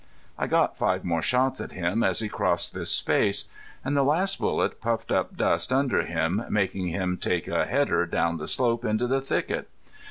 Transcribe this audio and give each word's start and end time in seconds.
I 0.35 0.47
got 0.47 0.75
five 0.79 1.05
more 1.05 1.21
shots 1.21 1.61
at 1.61 1.73
him 1.73 2.01
as 2.01 2.21
he 2.21 2.27
crossed 2.27 2.73
this 2.73 2.91
space, 2.91 3.45
and 3.85 3.95
the 3.95 4.01
last 4.01 4.39
bullet 4.39 4.81
puffed 4.81 5.11
up 5.11 5.37
dust 5.37 5.71
under 5.71 6.01
him, 6.01 6.43
making 6.49 6.87
him 6.87 7.17
take 7.17 7.47
a 7.47 7.65
header 7.65 8.07
down 8.07 8.37
the 8.37 8.47
slope 8.47 8.83
into 8.83 9.05
the 9.05 9.21
thicket. 9.21 9.69